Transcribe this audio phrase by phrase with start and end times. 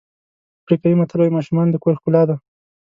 [0.61, 2.35] افریقایي متل وایي ماشومان د کور ښکلا ده.